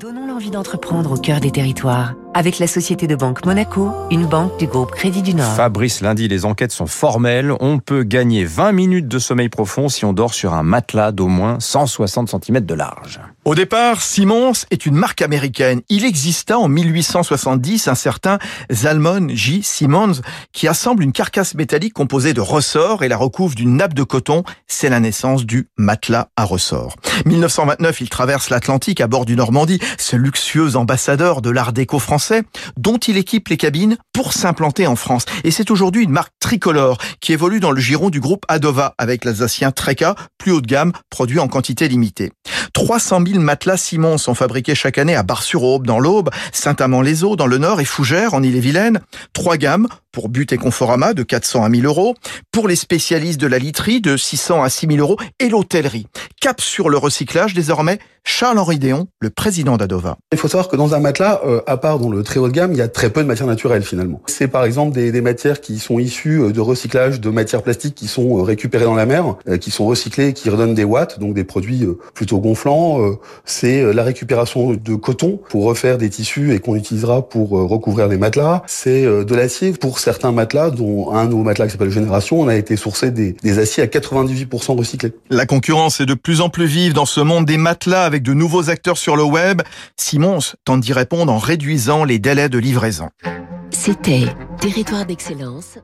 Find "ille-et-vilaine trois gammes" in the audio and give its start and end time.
48.42-49.88